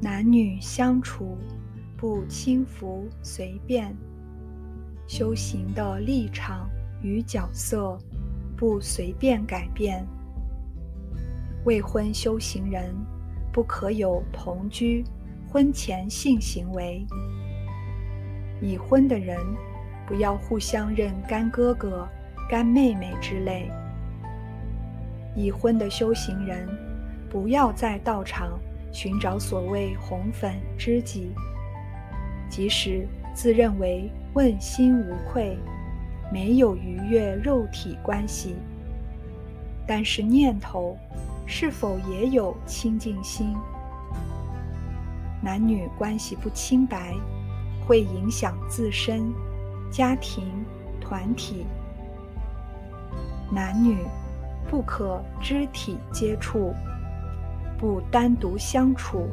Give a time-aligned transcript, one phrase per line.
[0.00, 1.36] 男女相处，
[1.96, 3.92] 不轻浮随便；
[5.06, 6.68] 修行的立场
[7.02, 7.96] 与角色，
[8.56, 10.06] 不随便改变。
[11.64, 12.92] 未婚修行人
[13.52, 15.04] 不可有同居、
[15.48, 17.06] 婚前性行为；
[18.60, 19.38] 已婚的人
[20.06, 22.08] 不要互相认干哥哥、
[22.50, 23.70] 干妹妹之类。
[25.34, 26.68] 已婚的修行人
[27.30, 28.58] 不要在道场。
[28.94, 31.30] 寻找所谓红粉知己，
[32.50, 35.56] 即使自认为问心无愧，
[36.30, 38.54] 没有逾越肉体关系，
[39.86, 40.94] 但是念头
[41.46, 43.56] 是否也有清净心？
[45.40, 47.14] 男女关系不清白，
[47.86, 49.32] 会影响自身、
[49.90, 50.44] 家庭、
[51.00, 51.64] 团体。
[53.50, 54.04] 男女
[54.68, 56.74] 不可肢体接触。
[57.78, 59.26] 不单独相处，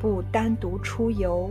[0.00, 1.48] 不单独出游，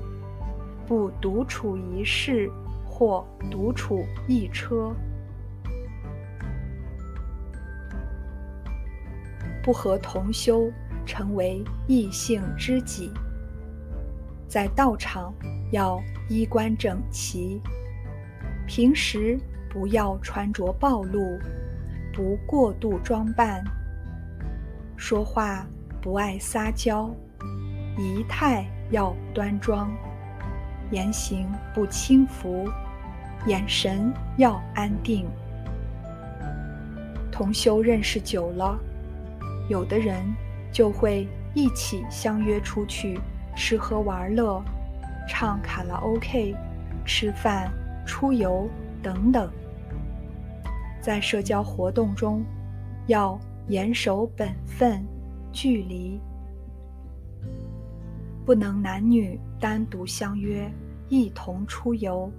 [0.85, 2.51] 不独处一室
[2.85, 4.93] 或独处一车，
[9.63, 10.69] 不和同修
[11.05, 13.09] 成为异性知己。
[14.49, 15.33] 在道场
[15.71, 15.97] 要
[16.27, 17.61] 衣冠整齐，
[18.67, 21.39] 平时不要穿着暴露，
[22.13, 23.63] 不过度装扮，
[24.95, 25.65] 说话。
[26.03, 27.11] 不爱撒娇，
[27.95, 29.91] 仪态要端庄，
[30.89, 32.67] 言行不轻浮，
[33.45, 35.27] 眼神要安定。
[37.31, 38.79] 同修认识久了，
[39.69, 40.23] 有的人
[40.71, 43.19] 就会一起相约出去
[43.55, 44.59] 吃喝玩乐、
[45.29, 46.55] 唱卡拉 OK、
[47.05, 47.71] 吃饭、
[48.07, 48.67] 出游
[49.03, 49.47] 等等。
[51.01, 52.43] 在社交活动中，
[53.07, 55.03] 要严守本分。
[55.53, 56.17] 距离
[58.45, 60.71] 不能男女单独相约
[61.09, 62.31] 一同出游，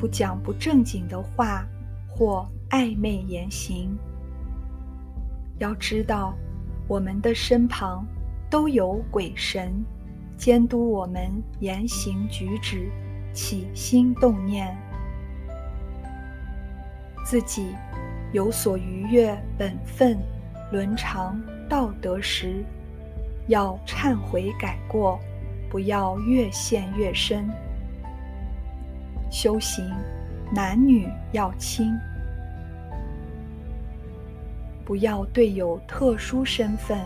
[0.00, 1.64] 不讲不正经的话
[2.08, 3.96] 或暧昧言行。
[5.58, 6.34] 要知道，
[6.88, 8.04] 我们的身旁
[8.50, 9.72] 都有鬼神
[10.36, 11.30] 监督我们
[11.60, 12.90] 言行举止、
[13.32, 14.76] 起心动念，
[17.24, 17.74] 自己
[18.32, 20.18] 有所逾越本分、
[20.70, 21.40] 伦常。
[21.68, 22.62] 道德时，
[23.46, 25.18] 要忏悔改过，
[25.70, 27.48] 不要越陷越深。
[29.30, 29.82] 修行，
[30.54, 31.98] 男女要亲，
[34.84, 37.00] 不要对有特殊身份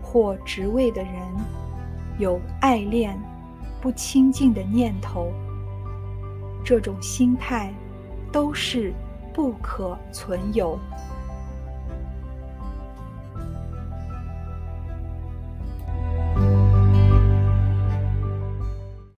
[0.00, 1.12] 或职位的人
[2.18, 3.14] 有爱恋、
[3.78, 5.30] 不亲近的念头。
[6.64, 7.70] 这种心态，
[8.32, 8.94] 都是
[9.36, 10.78] 不可存有。